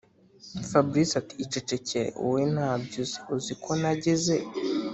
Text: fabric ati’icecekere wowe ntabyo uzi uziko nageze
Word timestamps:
fabric 0.69 1.09
ati’icecekere 1.21 2.07
wowe 2.23 2.41
ntabyo 2.53 2.97
uzi 3.03 3.17
uziko 3.35 3.69
nageze 3.81 4.35